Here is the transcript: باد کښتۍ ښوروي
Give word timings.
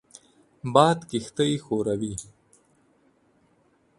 باد 0.73 0.99
کښتۍ 1.09 1.51
ښوروي 1.65 2.13